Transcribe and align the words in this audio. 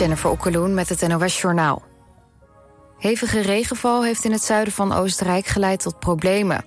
Jennifer 0.00 0.30
Okkeloen 0.30 0.74
met 0.74 0.88
het 0.88 1.08
NOS 1.08 1.40
Journaal. 1.40 1.82
Hevige 2.98 3.40
regenval 3.40 4.04
heeft 4.04 4.24
in 4.24 4.32
het 4.32 4.42
zuiden 4.42 4.72
van 4.72 4.92
Oostenrijk 4.92 5.46
geleid 5.46 5.80
tot 5.80 5.98
problemen. 5.98 6.64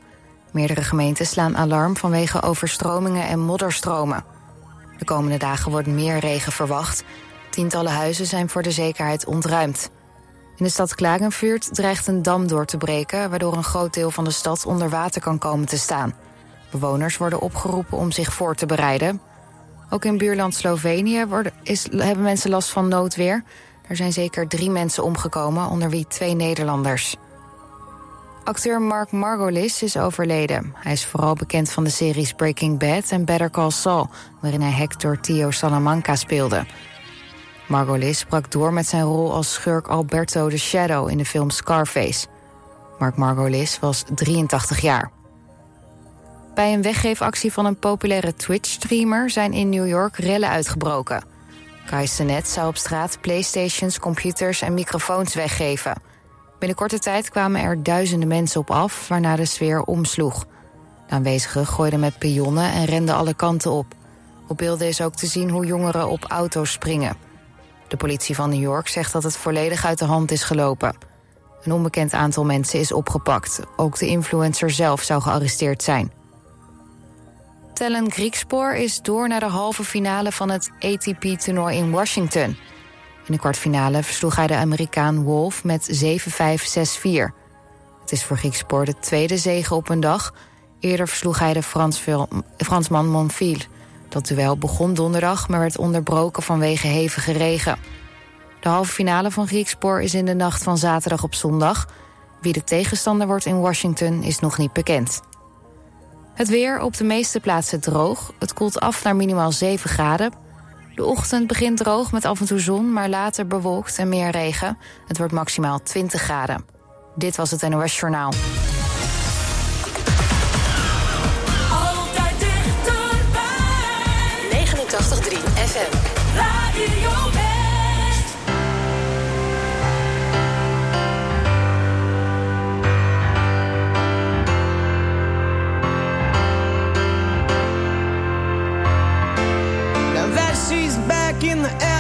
Meerdere 0.52 0.82
gemeenten 0.82 1.26
slaan 1.26 1.58
alarm 1.58 1.98
vanwege 1.98 2.42
overstromingen 2.42 3.28
en 3.28 3.40
modderstromen. 3.40 4.24
De 4.98 5.06
komende 5.06 5.38
dagen 5.38 5.72
wordt 5.72 5.88
meer 5.88 6.18
regen 6.18 6.52
verwacht. 6.52 7.04
Tientallen 7.50 7.92
huizen 7.92 8.26
zijn 8.26 8.50
voor 8.50 8.62
de 8.62 8.72
zekerheid 8.72 9.26
ontruimd. 9.26 9.90
In 10.56 10.66
de 10.66 10.72
stad 10.72 10.96
Klagenvuurt 10.96 11.76
dreigt 11.76 12.08
een 12.08 12.22
dam 12.22 12.48
door 12.48 12.66
te 12.66 12.78
breken... 12.78 13.30
waardoor 13.30 13.56
een 13.56 13.64
groot 13.64 13.94
deel 13.94 14.12
van 14.12 14.24
de 14.24 14.32
stad 14.32 14.66
onder 14.66 14.90
water 14.90 15.22
kan 15.22 15.38
komen 15.38 15.68
te 15.68 15.78
staan. 15.78 16.14
Bewoners 16.72 17.18
worden 17.18 17.42
opgeroepen 17.42 17.98
om 17.98 18.12
zich 18.12 18.34
voor 18.34 18.56
te 18.56 18.66
bereiden. 18.66 19.22
Ook 19.94 20.06
in 20.06 20.18
buurland 20.18 20.56
Slovenië 20.56 21.26
worden, 21.26 21.52
is, 21.64 21.88
hebben 21.98 22.24
mensen 22.24 22.50
last 22.50 22.70
van 22.70 22.88
noodweer. 22.88 23.44
Er 23.88 23.96
zijn 23.96 24.14
zeker 24.14 24.48
drie 24.48 24.70
mensen 24.70 25.04
omgekomen, 25.04 25.70
onder 25.70 25.90
wie 25.90 26.08
twee 26.08 26.34
Nederlanders. 26.34 27.16
Acteur 28.44 28.82
Mark 28.82 29.12
Margolis 29.12 29.84
is 29.84 29.98
overleden. 29.98 30.74
Hij 30.76 30.92
is 30.92 31.06
vooral 31.06 31.34
bekend 31.34 31.72
van 31.72 31.84
de 31.84 31.90
series 31.90 32.34
Breaking 32.34 32.80
Bad 32.80 33.10
en 33.10 33.26
Better 33.26 33.50
Call 33.50 33.72
Saul... 33.72 34.10
waarin 34.42 34.62
hij 34.62 34.72
Hector 34.72 35.20
Tio 35.20 35.52
Salamanca 35.52 36.16
speelde. 36.16 36.66
Margolis 37.68 38.24
brak 38.24 38.52
door 38.52 38.74
met 38.74 38.88
zijn 38.88 39.04
rol 39.04 39.34
als 39.34 39.54
schurk 39.54 39.88
Alberto 39.88 40.50
the 40.50 40.58
Shadow... 40.58 41.10
in 41.10 41.18
de 41.18 41.26
film 41.26 41.50
Scarface. 41.50 42.28
Mark 43.00 43.16
Margolis 43.16 43.80
was 43.80 44.04
83 44.16 44.82
jaar. 44.82 45.12
Bij 46.54 46.74
een 46.74 46.82
weggeefactie 46.82 47.54
van 47.54 47.66
een 47.66 47.80
populaire 47.80 48.34
Twitch-streamer... 48.34 49.30
zijn 49.30 49.54
in 49.54 49.70
New 49.70 49.88
York 49.88 50.18
rellen 50.18 50.50
uitgebroken. 50.50 51.24
Kai 51.86 52.08
Senet 52.08 52.48
zou 52.48 52.68
op 52.68 52.78
straat 52.78 53.18
playstations, 53.22 54.00
computers 54.00 54.62
en 54.62 54.74
microfoons 54.74 55.34
weggeven... 55.34 56.12
Binnen 56.64 56.82
korte 56.82 57.00
tijd 57.00 57.30
kwamen 57.30 57.62
er 57.62 57.84
duizenden 57.84 58.28
mensen 58.28 58.60
op 58.60 58.72
af, 58.72 59.08
waarna 59.08 59.36
de 59.36 59.46
sfeer 59.46 59.82
omsloeg. 59.82 60.46
De 61.08 61.14
aanwezigen 61.14 61.68
gooiden 61.68 62.00
met 62.00 62.18
pionnen 62.18 62.72
en 62.72 62.86
renden 62.86 63.16
alle 63.16 63.34
kanten 63.34 63.72
op. 63.72 63.86
Op 64.48 64.58
beelden 64.58 64.88
is 64.88 65.02
ook 65.02 65.16
te 65.16 65.26
zien 65.26 65.50
hoe 65.50 65.66
jongeren 65.66 66.10
op 66.10 66.24
auto's 66.24 66.72
springen. 66.72 67.16
De 67.88 67.98
politie 67.98 68.36
van 68.36 68.50
New 68.50 68.62
York 68.62 68.88
zegt 68.88 69.14
dat 69.14 69.24
het 69.24 69.38
volledig 69.38 69.86
uit 69.86 70.00
de 70.00 70.06
hand 70.06 70.32
is 70.32 70.44
gelopen. 70.44 70.96
Een 71.64 71.72
onbekend 71.72 72.14
aantal 72.14 72.46
mensen 72.46 72.80
is 72.80 72.92
opgepakt. 72.92 73.60
Ook 73.76 73.98
de 73.98 74.08
influencer 74.08 74.70
zelf 74.70 75.02
zou 75.02 75.22
gearresteerd 75.22 75.84
zijn. 75.84 76.12
Tellen 77.74 78.12
Griekspoor 78.12 78.76
is 78.76 79.02
door 79.02 79.28
naar 79.28 79.40
de 79.40 79.46
halve 79.46 79.84
finale 79.84 80.32
van 80.32 80.50
het 80.50 80.72
ATP-toernooi 80.80 81.78
in 81.78 81.92
Washington... 81.92 82.58
In 83.26 83.34
de 83.34 83.40
kwartfinale 83.40 84.04
versloeg 84.04 84.36
hij 84.36 84.48
de 84.48 84.56
Amerikaan 84.56 85.24
Wolf 85.24 85.64
met 85.64 86.04
7-5, 86.04 86.06
6-4. 86.06 87.34
Het 88.02 88.12
is 88.12 88.24
voor 88.24 88.38
Griekspoor 88.38 88.86
de 88.86 89.00
tweede 89.00 89.38
zege 89.38 89.76
op 89.76 89.90
een 89.90 90.00
dag. 90.00 90.34
Eerder 90.80 91.08
versloeg 91.08 91.40
hij 91.40 91.54
de 91.54 91.62
Fransman 92.58 93.10
Monfil. 93.10 93.58
Dat 94.10 94.28
duel 94.28 94.58
begon 94.58 94.94
donderdag, 94.94 95.48
maar 95.48 95.60
werd 95.60 95.78
onderbroken 95.78 96.44
vanwege 96.44 96.88
hevige 96.88 97.32
regen. 97.32 97.78
De 98.60 98.70
halve 98.70 98.92
finale 98.92 99.32
van 99.32 99.48
Griekspoor 99.48 100.02
is 100.02 100.14
in 100.14 100.26
de 100.26 100.36
nacht 100.36 100.64
van 100.64 100.78
zaterdag 100.78 101.24
op 101.24 101.34
zondag. 101.34 101.88
Wie 102.42 102.54
de 102.54 102.64
tegenstander 102.64 103.28
wordt 103.28 103.46
in 103.46 103.60
Washington 103.60 104.24
is 104.24 104.40
nog 104.40 104.58
niet 104.58 104.74
bekend. 104.74 105.22
Het 106.34 106.48
weer 106.48 106.82
op 106.82 106.98
de 106.98 107.04
meeste 107.04 107.40
plaatsen 107.40 107.80
droog. 107.80 108.34
Het 108.40 108.54
koelt 108.54 108.80
af 108.80 109.04
naar 109.04 109.16
minimaal 109.16 109.52
7 109.52 109.90
graden. 109.90 110.34
De 110.96 111.06
ochtend 111.06 111.48
begint 111.48 111.78
droog 111.78 112.12
met 112.12 112.26
af 112.26 112.40
en 112.40 112.46
toe 112.46 112.60
zon, 112.60 112.94
maar 112.94 113.10
later 113.10 113.48
bewolkt 113.48 113.98
en 113.98 114.10
meer 114.10 114.30
regen. 114.30 114.78
Het 115.08 115.18
wordt 115.18 115.34
maximaal 115.34 115.80
20 115.84 116.22
graden. 116.22 116.66
Dit 117.16 117.36
was 117.36 117.52
het 117.52 117.70
NOS 117.70 118.00
Journaal. 118.00 118.32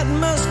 Atmosphere 0.04 0.43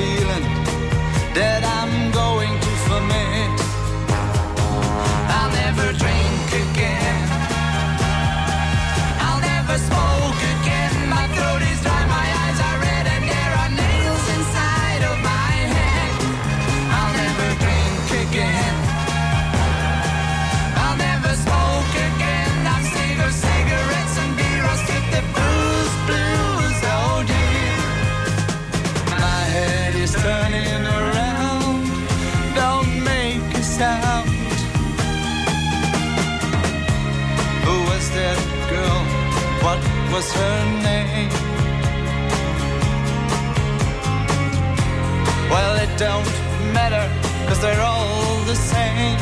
feeling 0.00 0.44
that 1.34 1.62
I'm 1.78 2.09
was 40.20 40.32
her 40.32 40.60
name. 40.82 41.30
Well, 45.52 45.74
it 45.84 45.92
don't 46.06 46.32
matter, 46.78 47.04
cause 47.48 47.60
they're 47.64 47.84
all 47.92 48.36
the 48.52 48.58
same. 48.72 49.18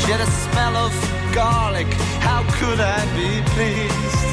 She 0.00 0.08
had 0.14 0.20
a 0.28 0.30
smell 0.44 0.74
of 0.86 0.92
garlic, 1.32 1.90
how 2.28 2.40
could 2.58 2.80
I 2.96 3.00
be 3.20 3.30
pleased? 3.54 4.28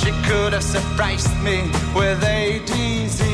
She 0.00 0.10
could 0.28 0.52
have 0.54 0.66
surprised 0.76 1.36
me 1.42 1.58
with 1.94 2.22
a 2.24 2.60
disease. 2.64 3.33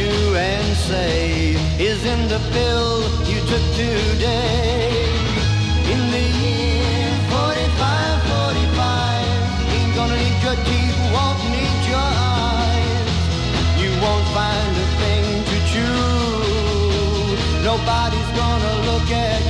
do, 0.00 0.34
and 0.34 0.76
say 0.76 1.54
is 1.78 2.00
in 2.12 2.20
the 2.28 2.40
pill 2.52 2.90
you 3.30 3.38
took 3.50 3.64
today. 3.76 4.88
In 5.92 6.00
the 6.14 6.26
year 6.42 7.08
45, 7.28 8.22
45, 8.32 9.76
ain't 9.76 9.92
gonna 9.98 10.16
need 10.22 10.38
your 10.46 10.58
teeth, 10.68 10.98
won't 11.14 11.40
need 11.56 11.80
your 11.92 12.08
eyes. 12.36 13.12
You 13.82 13.90
won't 14.04 14.28
find 14.38 14.72
a 14.84 14.88
thing 15.00 15.26
to 15.50 15.56
chew. 15.70 16.08
Nobody's 17.70 18.30
gonna 18.40 18.74
look 18.88 19.08
at 19.28 19.49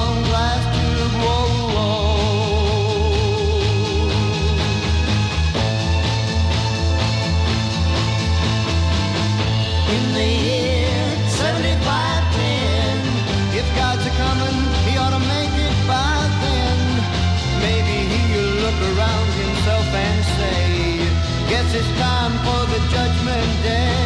It's 21.73 21.87
time 21.97 22.33
for 22.43 22.65
the 22.69 22.79
judgment 22.89 23.63
day. 23.63 24.00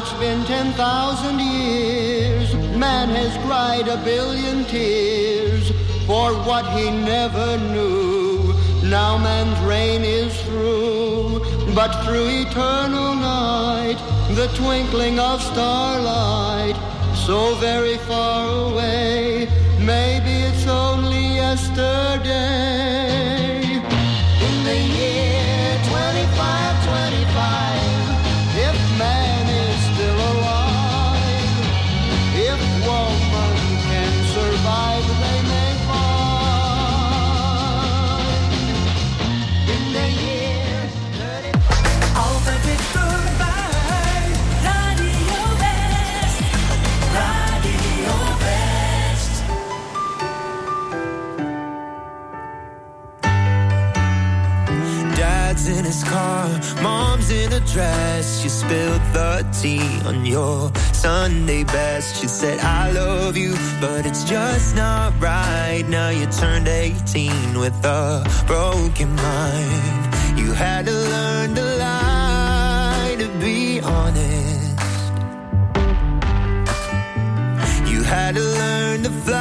It's 0.00 0.12
been 0.14 0.42
10,000 0.46 1.38
years. 1.40 2.54
Man 2.74 3.10
has 3.10 3.36
cried 3.44 3.86
a 3.86 4.02
billion 4.02 4.64
tears 4.64 5.70
for 6.06 6.32
what 6.48 6.64
he 6.72 6.90
never 6.90 7.58
knew. 7.58 8.54
Now 8.82 9.18
man's 9.18 9.60
reign 9.60 10.02
is 10.02 10.32
through, 10.44 11.40
but 11.74 11.92
through 12.04 12.28
eternal 12.46 13.14
night, 13.14 13.98
the 14.30 14.48
twinkling 14.54 15.18
of 15.18 15.42
starlight, 15.42 16.76
so 17.26 17.54
very 17.56 17.98
far 18.08 18.72
away, 18.72 19.48
maybe 19.80 20.34
it's 20.48 20.66
only 20.66 21.34
yesterday. 21.44 23.09
Car, 56.04 56.48
mom's 56.82 57.30
in 57.30 57.52
a 57.52 57.60
dress. 57.60 58.40
She 58.40 58.48
spilled 58.48 59.02
the 59.12 59.44
tea 59.60 60.00
on 60.06 60.24
your 60.24 60.70
Sunday 60.92 61.64
best. 61.64 62.20
She 62.20 62.28
said, 62.28 62.60
I 62.60 62.92
love 62.92 63.36
you, 63.36 63.54
but 63.80 64.06
it's 64.06 64.24
just 64.24 64.76
not 64.76 65.12
right. 65.20 65.84
Now 65.88 66.10
you 66.10 66.26
turned 66.26 66.68
18 66.68 67.58
with 67.58 67.74
a 67.84 68.24
broken 68.46 69.14
mind. 69.16 70.38
You 70.38 70.52
had 70.52 70.86
to 70.86 70.92
learn 70.92 71.54
to 71.56 71.64
lie 71.76 73.16
to 73.18 73.28
be 73.40 73.80
honest. 73.80 75.10
You 77.90 78.02
had 78.04 78.36
to 78.36 78.42
learn 78.42 79.02
to 79.02 79.10
fly 79.10 79.39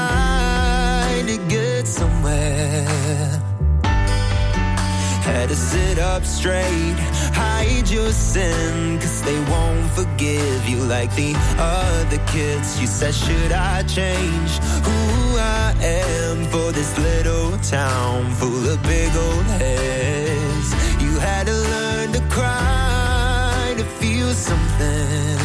to 5.49 5.55
sit 5.55 5.97
up 5.97 6.23
straight, 6.23 6.95
hide 7.33 7.89
your 7.89 8.11
sin, 8.11 8.99
cause 8.99 9.23
they 9.23 9.39
won't 9.49 9.89
forgive 9.93 10.69
you 10.69 10.77
like 10.83 11.11
the 11.15 11.33
other 11.57 12.19
kids. 12.27 12.79
You 12.79 12.85
said, 12.85 13.15
Should 13.15 13.51
I 13.51 13.81
change 13.83 14.51
who 14.85 15.37
I 15.39 15.73
am 15.81 16.45
for 16.51 16.71
this 16.71 16.95
little 16.99 17.57
town 17.63 18.31
full 18.33 18.69
of 18.69 18.79
big 18.83 19.11
old 19.15 19.45
heads? 19.57 20.69
You 21.01 21.17
had 21.17 21.47
to 21.47 21.55
learn 21.73 22.11
to 22.11 22.21
cry 22.29 23.73
to 23.75 23.83
feel 23.99 24.31
something. 24.33 25.39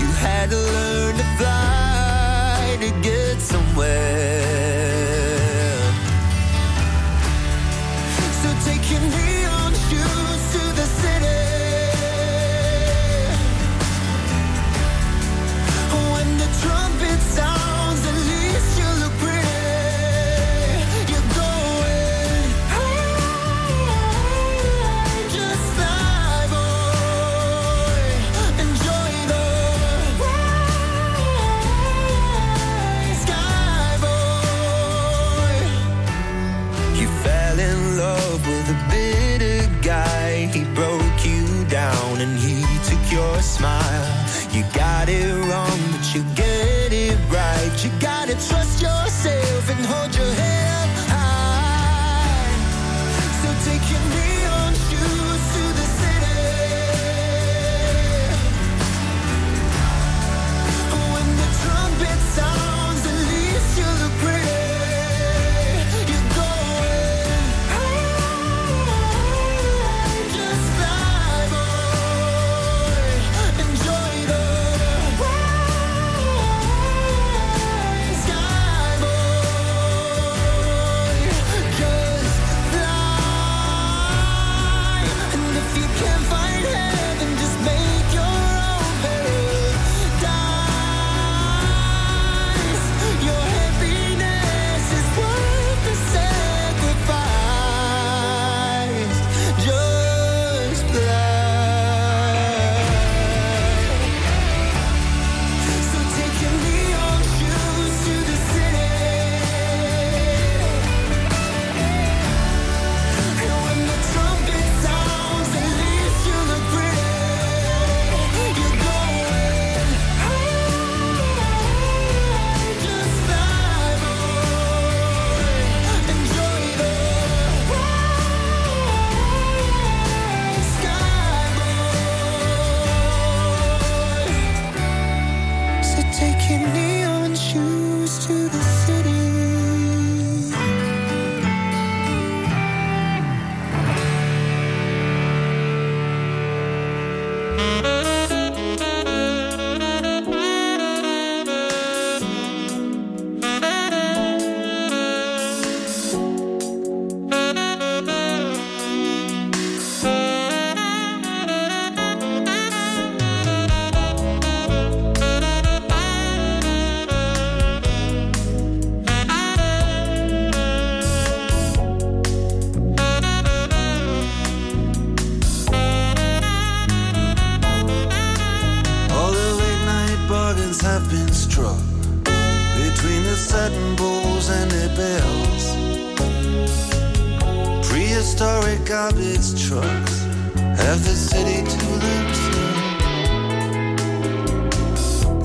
You 0.00 0.08
had 0.22 0.50
to 0.50 0.56
learn 0.56 1.16
to 1.16 1.26
fly 1.36 2.76
to 2.80 2.90
get 3.02 3.40
somewhere. 3.40 4.51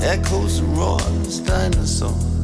Echoes 0.08 0.60
and 0.60 0.78
roars, 0.78 1.42
dinosaurs, 1.42 2.42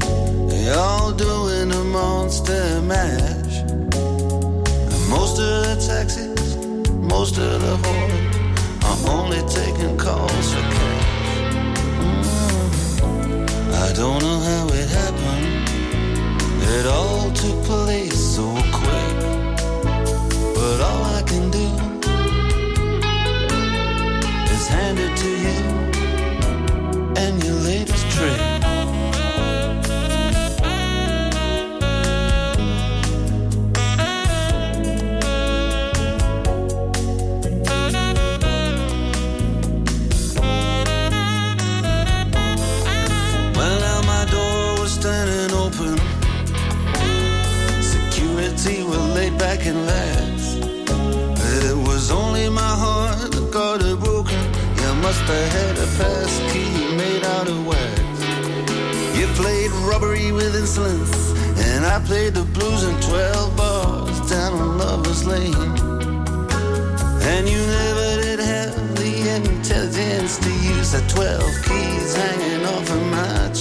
they 0.50 0.70
all 0.72 1.14
doing 1.14 1.72
a 1.72 1.84
monster 1.86 2.82
mash. 2.82 3.62
And 3.62 5.10
most 5.10 5.40
of 5.40 5.64
the 5.64 5.76
taxis, 5.88 6.58
most 6.98 7.38
of 7.38 7.62
the 7.62 7.78
hordes 7.84 8.38
are 8.84 9.12
only 9.12 9.42
taking 9.48 9.98
calls 9.98 10.54
for 10.54 10.62
cash. 10.76 11.40
Mm. 13.00 13.74
I 13.86 13.94
don't 13.94 14.22
know 14.22 14.40
how 14.50 14.68
it 14.68 14.90
happened. 14.90 15.70
It 16.64 16.86
all 16.86 17.32
took 17.32 17.64
place 17.64 18.36
so 18.36 18.52
quick. 18.74 19.16
But 20.54 20.82
all 20.82 21.04
I 21.06 21.24
can 21.26 21.50
do 21.50 21.68
is 24.52 24.68
hand 24.68 25.00
it 25.00 25.16
to 25.16 25.30
you 25.30 25.83
and 27.18 27.44
your 27.44 27.56
latest 27.56 28.10
trick. 28.12 28.40
Well, 43.56 43.80
now 43.80 44.02
my 44.14 44.26
door 44.32 44.82
was 44.82 44.92
standing 44.94 45.56
open. 45.58 45.98
Security 47.82 48.84
laid 49.14 49.38
back 49.38 49.66
and 49.66 49.86
lax. 49.86 50.56
It 51.66 51.78
was 51.88 52.12
only 52.12 52.50
my 52.50 52.62
heart 52.62 53.32
that 53.32 53.52
got 53.52 53.82
it 53.82 54.00
broken. 54.00 54.40
You 54.82 54.94
must 55.02 55.22
have 55.22 55.52
had 55.52 55.83
played 59.36 59.72
robbery 59.90 60.32
with 60.32 60.56
insolence, 60.56 61.32
and 61.68 61.86
I 61.86 62.00
played 62.06 62.34
the 62.34 62.44
blues 62.44 62.84
in 62.84 62.96
12 63.02 63.58
bars 63.58 64.30
down 64.30 64.54
on 64.54 64.78
Lover's 64.78 65.26
Lane. 65.26 65.54
And 67.32 67.48
you 67.50 67.58
never 67.58 68.22
did 68.22 68.40
have 68.40 68.96
the 68.96 69.14
intelligence 69.36 70.38
to 70.38 70.50
use 70.50 70.92
the 70.92 71.04
12 71.08 71.42
keys 71.66 72.16
hanging 72.16 72.66
off 72.66 72.90
of 72.90 73.04
my 73.08 73.53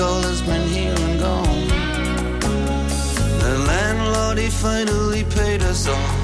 Has 0.00 0.40
been 0.40 0.66
here 0.66 0.94
and 0.96 1.20
gone. 1.20 1.68
The 3.38 3.64
landlord, 3.66 4.38
he 4.38 4.48
finally 4.48 5.24
paid 5.24 5.62
us 5.62 5.86
all. 5.86 6.16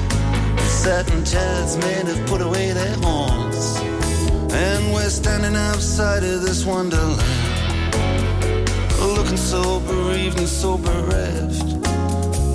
The 0.55 0.63
satin 0.63 1.23
chairs 1.23 1.77
men 1.77 2.07
have 2.07 2.27
put 2.27 2.41
away 2.41 2.71
their 2.71 2.95
horns. 2.95 3.77
And 4.51 4.91
we're 4.95 5.09
standing 5.09 5.55
outside 5.55 6.23
of 6.23 6.41
this 6.41 6.65
wonderland. 6.65 7.21
Looking 8.99 9.37
so 9.37 9.79
bereaved 9.81 10.39
and 10.39 10.47
so 10.47 10.79
bereft. 10.79 11.63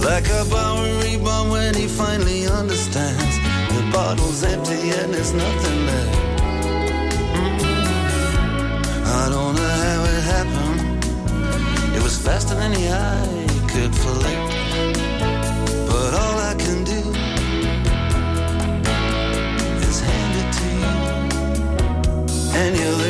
Like 0.04 0.26
a 0.28 0.44
Bowery 0.50 1.18
bomb 1.18 1.50
when 1.50 1.72
he 1.74 1.86
finally 1.86 2.48
understands. 2.48 3.38
The 3.76 3.90
bottle's 3.92 4.42
empty 4.42 4.90
and 4.90 5.14
there's 5.14 5.32
nothing 5.32 5.86
left. 5.86 6.18
Mm-hmm. 7.38 9.04
I 9.06 9.28
don't 9.30 9.61
faster 12.22 12.54
than 12.54 12.70
the 12.72 12.88
eye 12.88 13.46
could 13.72 13.92
flick. 13.94 14.38
But 15.88 16.14
all 16.14 16.38
I 16.38 16.54
can 16.56 16.84
do 16.84 17.00
is 19.88 20.00
hand 20.00 20.34
it 20.42 20.48
to 20.58 20.66
you, 20.82 20.96
and 22.60 22.76
you 22.76 23.01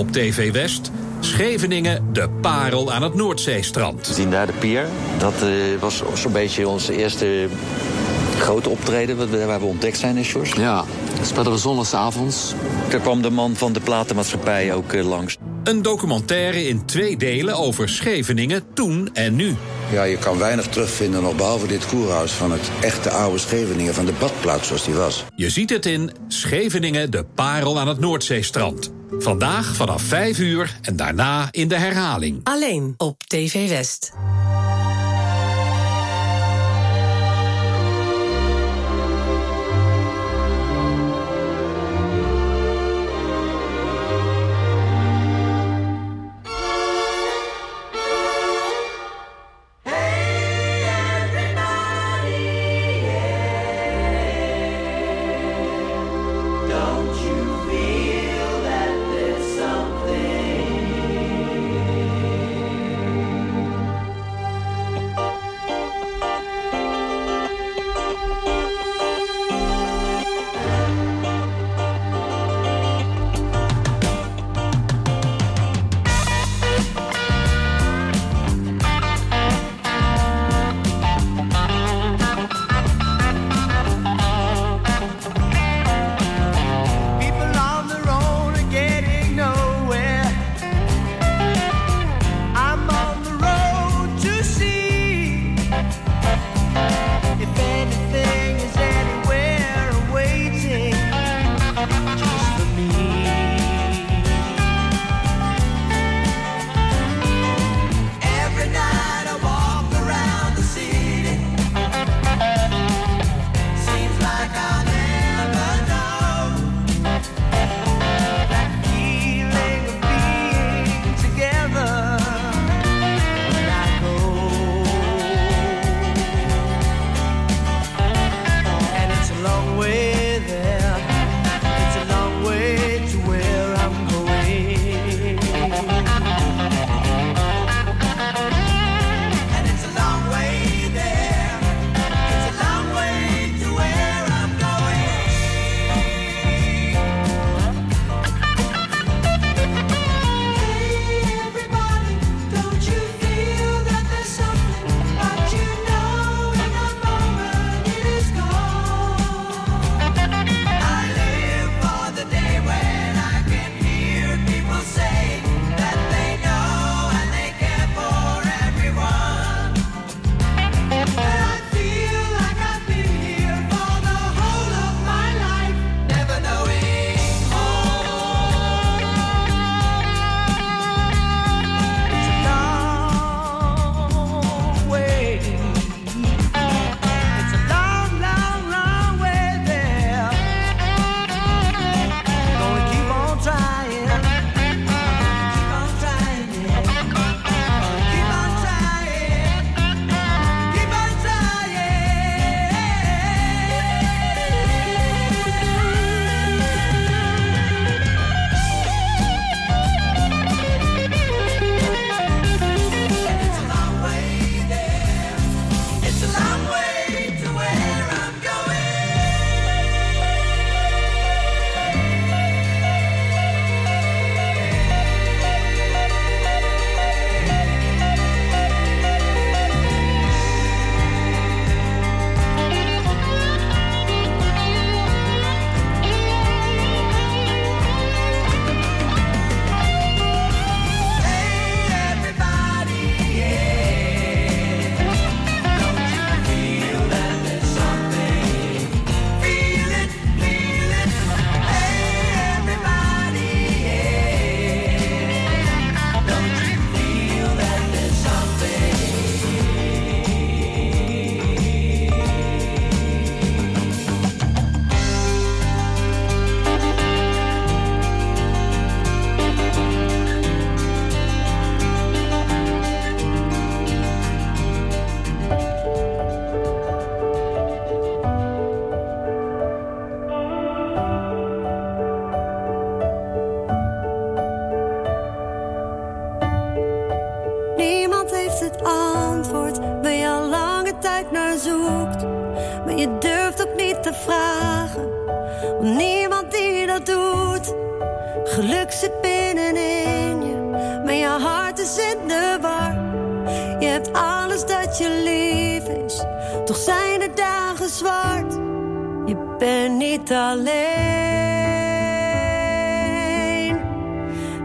op 0.00 0.12
TV 0.12 0.52
West. 0.52 0.90
Scheveningen, 1.20 2.08
de 2.12 2.28
parel 2.40 2.92
aan 2.92 3.02
het 3.02 3.14
Noordzeestrand. 3.14 4.06
We 4.08 4.14
zien 4.14 4.30
daar 4.30 4.46
de 4.46 4.52
pier. 4.52 4.86
Dat 5.18 5.42
eh, 5.42 5.48
was 5.80 6.02
zo'n 6.14 6.32
beetje 6.32 6.68
onze 6.68 6.96
eerste 6.96 7.48
grote 8.38 8.68
optreden 8.68 9.16
wat 9.16 9.28
we- 9.28 9.44
waar 9.44 9.60
we 9.60 9.66
ontdekt 9.66 9.98
zijn 9.98 10.16
in 10.16 10.24
Sjors. 10.24 10.52
Ja, 10.52 10.84
speelden 11.22 11.52
we 11.52 11.58
zondagsavonds. 11.58 12.54
Daar 12.90 13.00
kwam 13.00 13.22
de 13.22 13.30
man 13.30 13.56
van 13.56 13.72
de 13.72 13.80
platenmaatschappij 13.80 14.74
ook 14.74 14.92
eh, 14.92 15.04
langs. 15.08 15.36
Een 15.64 15.82
documentaire 15.82 16.68
in 16.68 16.84
twee 16.84 17.16
delen 17.16 17.56
over 17.56 17.88
Scheveningen 17.88 18.62
toen 18.74 19.08
en 19.12 19.36
nu. 19.36 19.56
Ja, 19.90 20.02
je 20.02 20.18
kan 20.18 20.38
weinig 20.38 20.66
terugvinden 20.66 21.22
nog 21.22 21.36
behalve 21.36 21.66
dit 21.66 21.86
koerhuis 21.86 22.32
van 22.32 22.52
het 22.52 22.70
echte 22.80 23.10
oude 23.10 23.38
Scheveningen, 23.38 23.94
van 23.94 24.04
de 24.06 24.12
badplaats 24.18 24.66
zoals 24.66 24.84
die 24.84 24.94
was. 24.94 25.24
Je 25.34 25.50
ziet 25.50 25.70
het 25.70 25.86
in 25.86 26.10
Scheveningen, 26.28 27.10
de 27.10 27.24
parel 27.34 27.78
aan 27.80 27.88
het 27.88 27.98
Noordzeestrand. 27.98 28.92
Vandaag 29.18 29.74
vanaf 29.74 30.02
5 30.02 30.38
uur 30.38 30.78
en 30.82 30.96
daarna 30.96 31.48
in 31.50 31.68
de 31.68 31.76
herhaling. 31.76 32.40
Alleen 32.42 32.94
op 32.96 33.22
TV 33.22 33.68
West. 33.68 34.12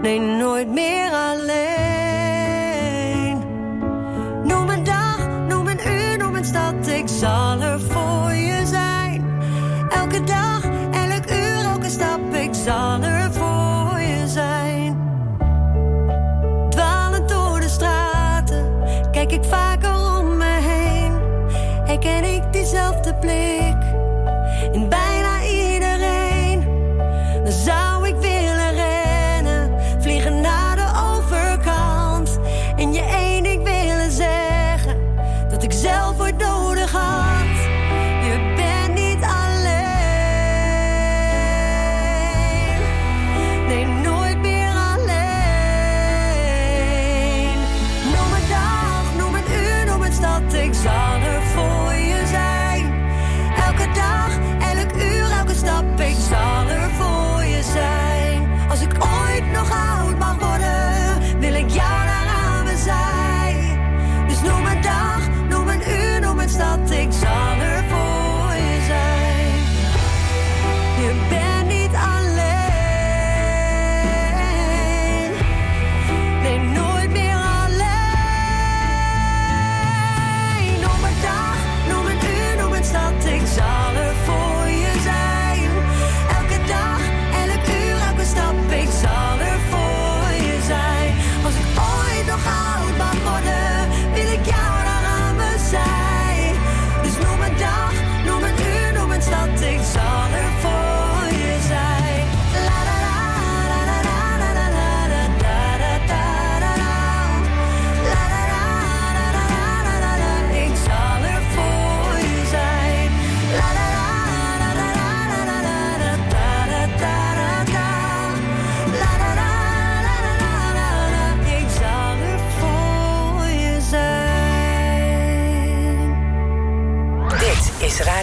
nee, 0.06 0.20
nooit 0.20 0.68
meer 0.68 1.12
alleen. 1.12 1.54
Noem 4.44 4.70
een 4.70 4.84
dag, 4.84 5.28
noem 5.48 5.68
een 5.68 5.80
uur, 5.88 6.18
noem 6.18 6.36
een 6.36 6.46
stad, 6.46 6.88
ik 6.88 7.08
zal 7.08 7.62
er 7.62 7.80
voor 7.80 8.32
je 8.32 8.66
zijn. 8.66 9.40
Elke 9.90 10.24
dag, 10.24 10.64
elk 10.92 11.32
uur, 11.32 11.66
elke 11.66 11.90
stap, 11.90 12.34
ik 12.34 12.54
zal 12.54 13.02
er 13.02 13.34
voor 13.34 14.00
je 14.00 14.24
zijn. 14.28 14.98
Dwalen 16.70 17.28
door 17.28 17.60
de 17.60 17.70
straten, 17.70 18.74
kijk 19.12 19.32
ik 19.32 19.44
vaker 19.44 20.20
om 20.20 20.38
me 20.38 20.58
heen. 20.62 21.14
Herken 21.86 22.24
ik 22.24 22.54
diezelfde 22.54 23.16
plek. 23.16 23.65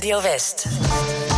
Radio 0.03 0.21
West. 0.21 1.32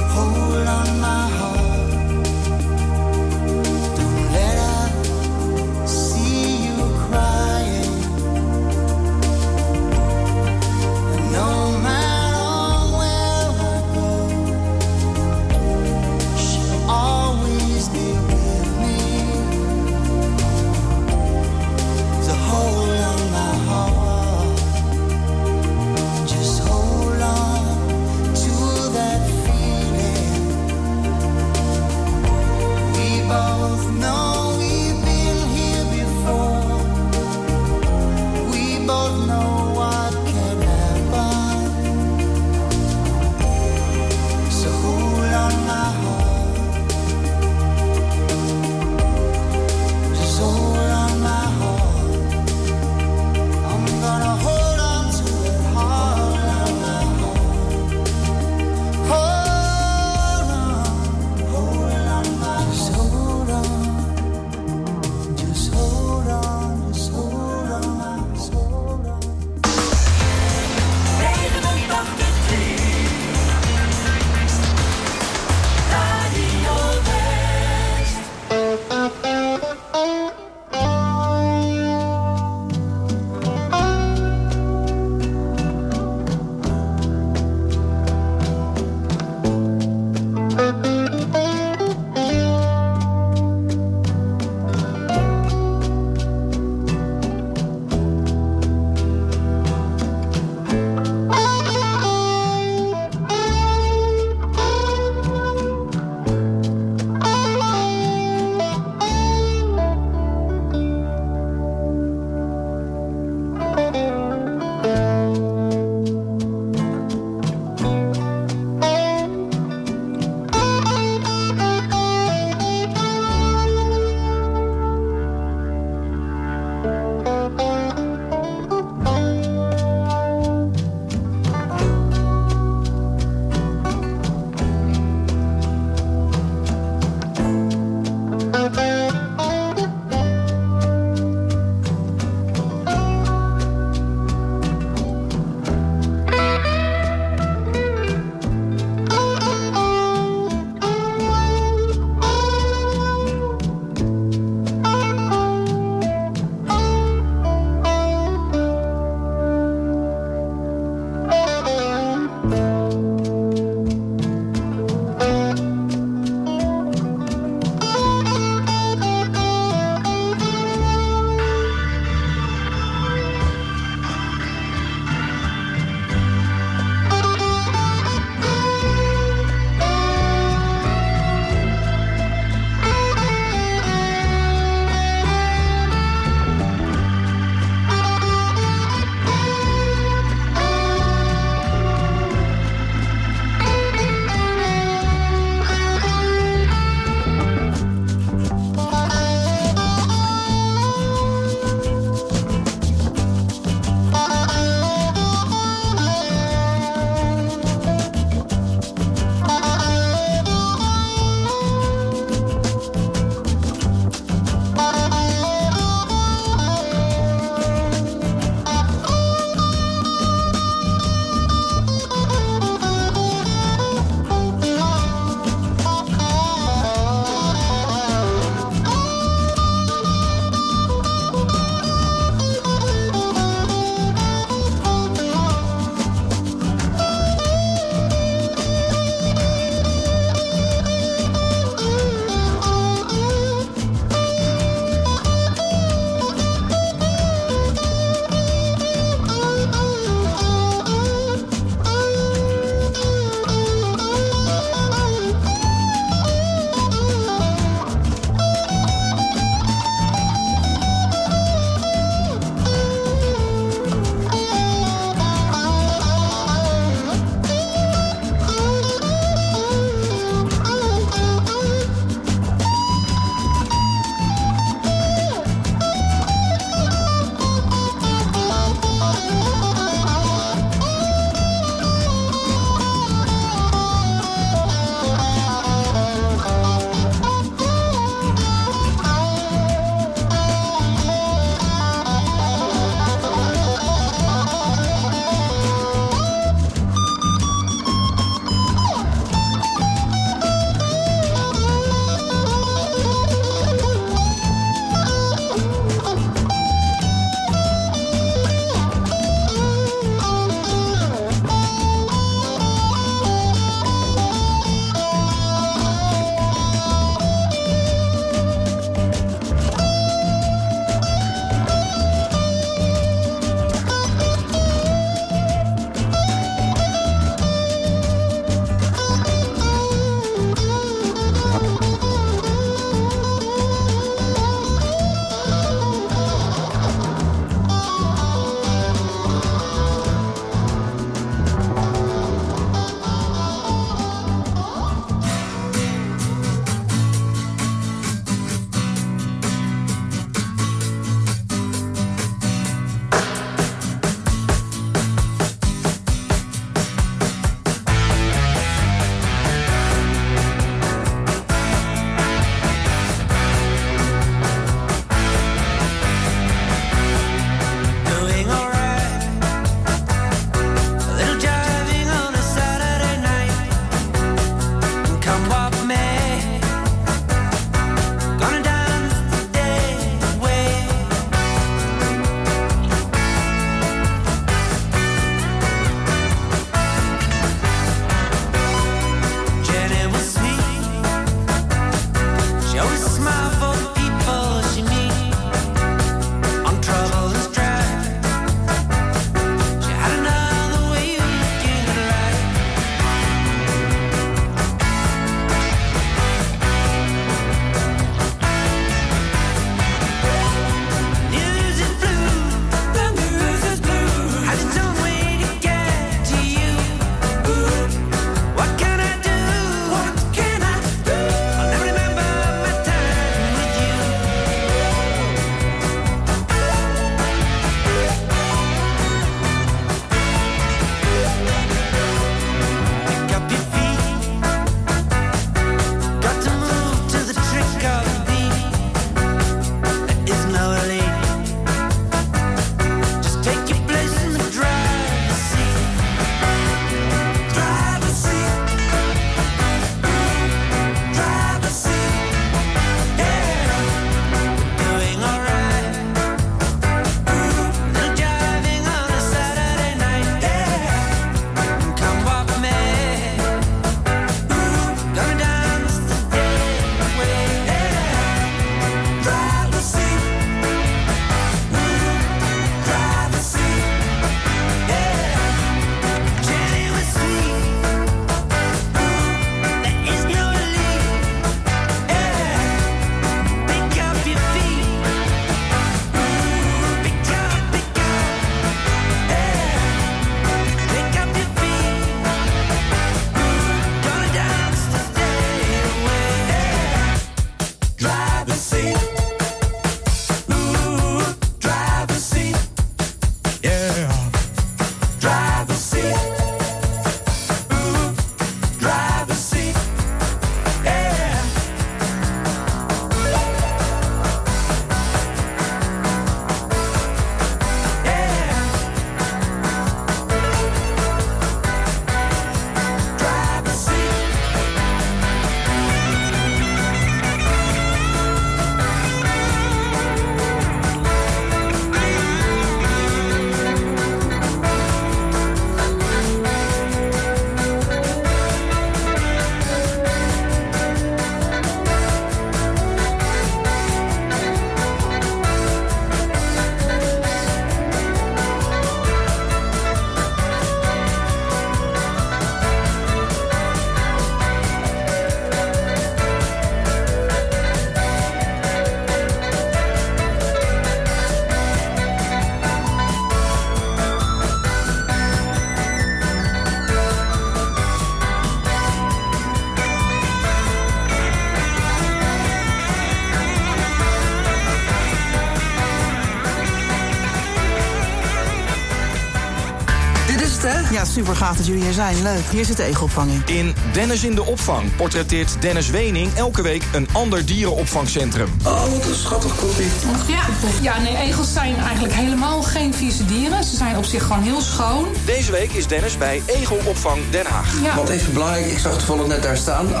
super 581.16 581.36
gaaf 581.36 581.56
dat 581.56 581.66
jullie 581.66 581.82
hier 581.82 581.92
zijn. 581.92 582.22
Leuk. 582.22 582.42
Hier 582.50 582.64
zit 582.64 582.76
de 582.76 582.82
egelopvang 582.82 583.30
in. 583.30 583.56
In 583.56 583.74
Dennis 583.92 584.24
in 584.24 584.34
de 584.34 584.44
Opvang 584.44 584.96
portretteert 584.96 585.56
Dennis 585.60 585.90
Wening 585.90 586.34
elke 586.34 586.62
week 586.62 586.82
een 586.92 587.08
ander 587.12 587.46
dierenopvangcentrum. 587.46 588.48
Oh, 588.64 588.90
wat 588.90 589.06
een 589.06 589.14
schattig 589.14 589.56
kopie. 589.56 589.86
Ja. 590.26 590.42
ja, 590.80 591.00
nee, 591.00 591.16
egels 591.16 591.52
zijn 591.52 591.76
eigenlijk 591.76 592.14
helemaal 592.14 592.62
geen 592.62 592.94
vieze 592.94 593.24
dieren. 593.24 593.64
Ze 593.64 593.76
zijn 593.76 593.96
op 593.96 594.04
zich 594.04 594.22
gewoon 594.22 594.42
heel 594.42 594.60
schoon. 594.60 595.06
Deze 595.24 595.52
week 595.52 595.72
is 595.72 595.86
Dennis 595.86 596.18
bij 596.18 596.42
Egelopvang 596.46 597.20
Den 597.30 597.46
Haag. 597.46 597.74
Ja. 597.82 597.96
Wat 597.96 598.08
even 598.08 598.32
belangrijk, 598.32 598.66
ik 598.66 598.78
zag 598.78 598.92
toevallig 598.92 599.26
net 599.26 599.42
daar 599.42 599.56
staan. 599.56 599.88
Uh, 599.88 600.00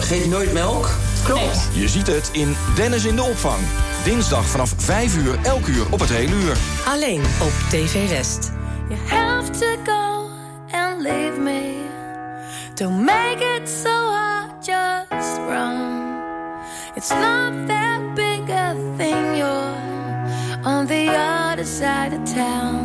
geef 0.00 0.26
nooit 0.26 0.52
melk. 0.52 0.90
Klopt. 1.24 1.68
Je 1.72 1.88
ziet 1.88 2.06
het 2.06 2.28
in 2.32 2.56
Dennis 2.74 3.04
in 3.04 3.16
de 3.16 3.22
Opvang. 3.22 3.60
Dinsdag 4.04 4.46
vanaf 4.46 4.74
5 4.76 5.16
uur, 5.16 5.38
elk 5.42 5.66
uur 5.66 5.84
op 5.90 6.00
het 6.00 6.10
hele 6.10 6.34
uur. 6.34 6.56
Alleen 6.88 7.22
op 7.40 7.52
TV 7.68 8.08
West. 8.08 8.52
You 8.88 9.00
have 9.08 9.50
to. 9.50 10.03
Don't 12.76 13.04
make 13.04 13.40
it 13.40 13.68
so 13.68 13.88
I 13.88 14.52
just 14.60 15.38
run. 15.42 16.60
It's 16.96 17.10
not 17.10 17.68
that 17.68 18.16
big 18.16 18.50
a 18.50 18.74
thing, 18.96 19.36
you're 19.36 20.66
on 20.66 20.88
the 20.88 21.08
other 21.08 21.64
side 21.64 22.14
of 22.14 22.24
town. 22.24 22.83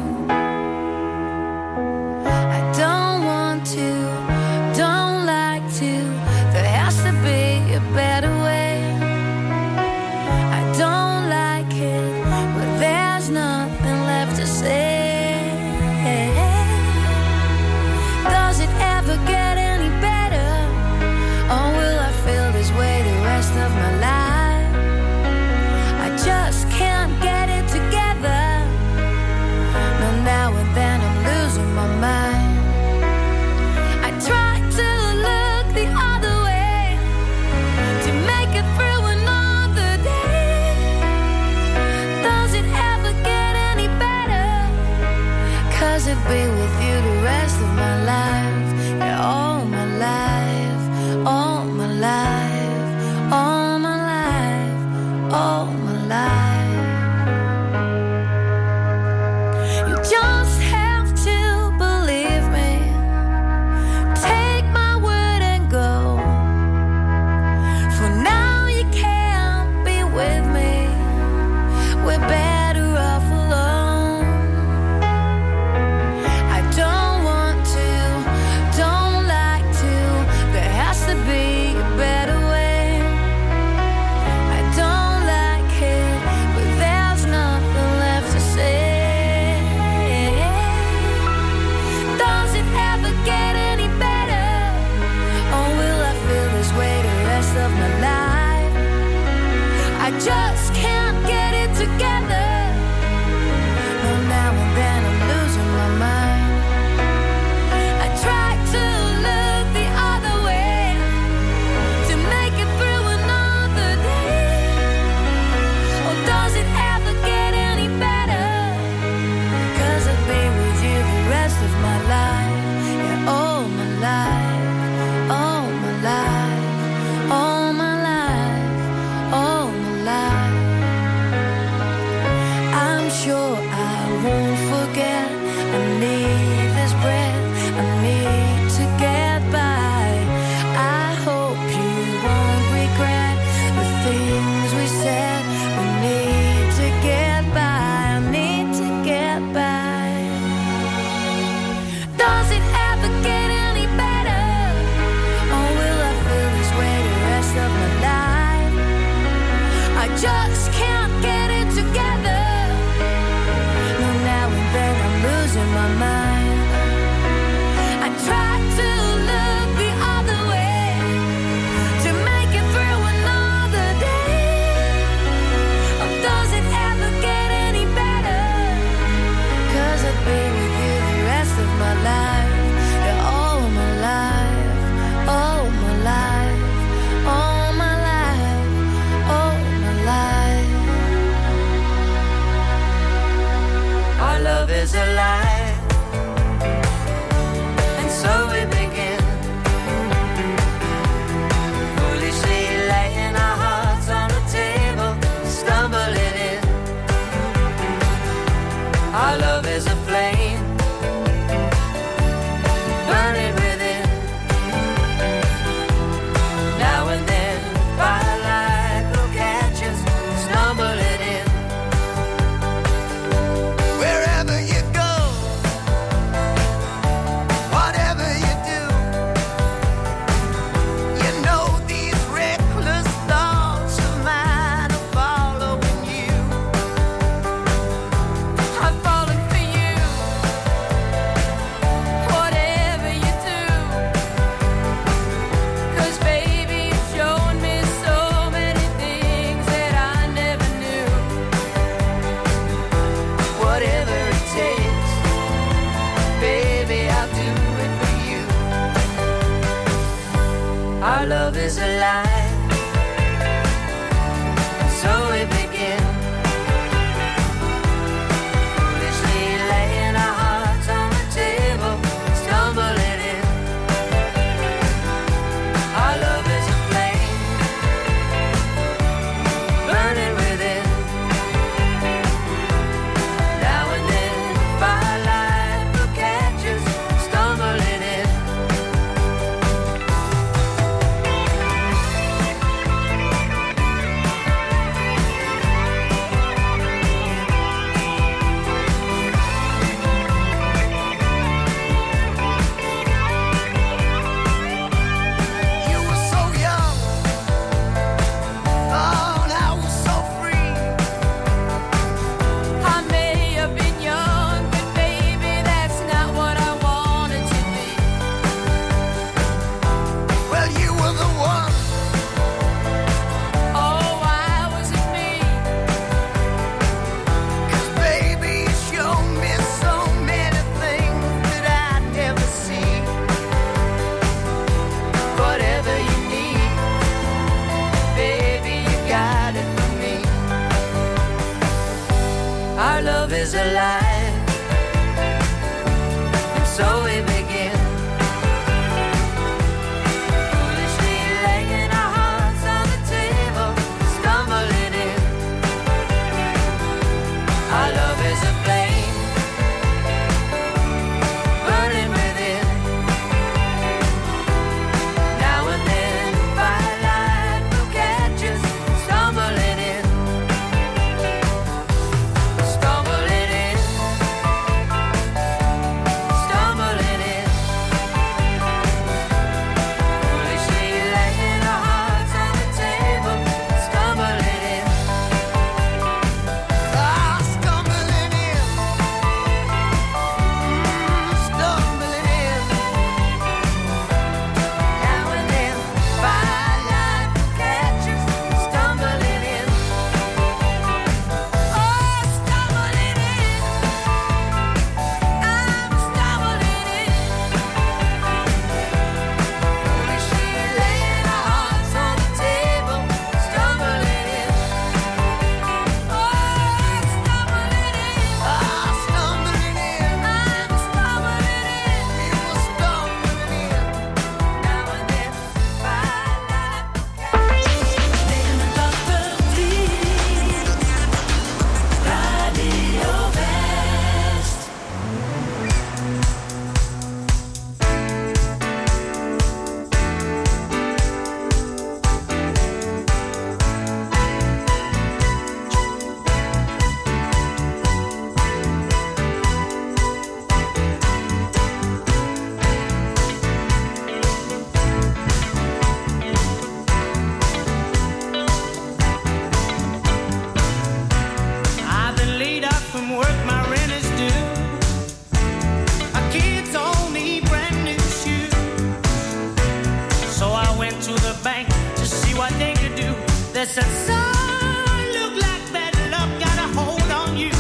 what 472.40 472.54
they 472.58 472.74
could 472.74 472.96
do. 472.96 473.14
There's 473.52 473.78
a 473.78 473.88
sun 474.08 475.04
look 475.18 475.34
like 475.46 475.66
that 475.76 475.94
love 476.10 476.32
got 476.40 476.58
a 476.66 476.68
hold 476.80 477.12
on 477.22 477.36
you, 477.36 477.52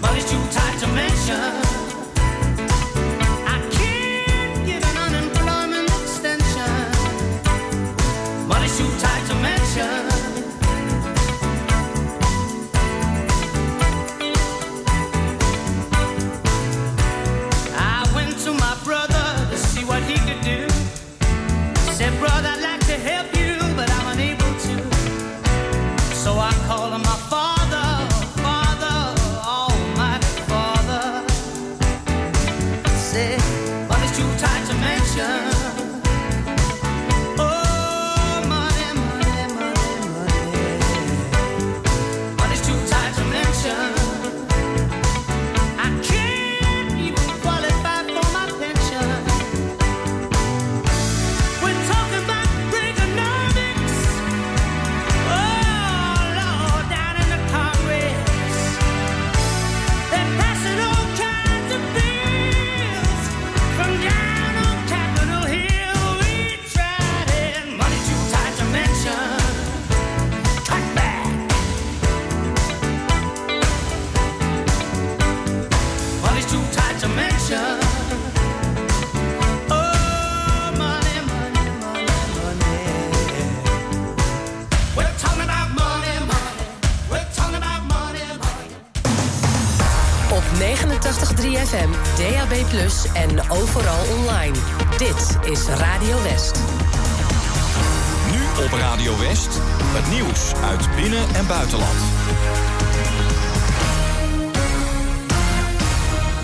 but 0.00 0.16
it's 0.16 0.30
too 0.30 0.44
tight 0.56 0.78
to 0.78 0.86
mention. 0.94 1.97